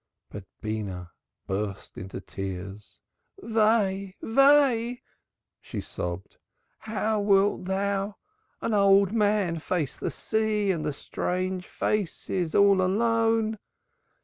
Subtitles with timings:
[0.31, 1.11] But Beenah
[1.45, 2.99] burst into fresh tears.
[3.39, 4.07] "Woe!
[4.19, 4.95] Woe!"
[5.61, 6.37] she sobbed.
[6.79, 8.15] "How wilt thou,
[8.61, 13.59] an old man, face the sea and the strange faces all alone?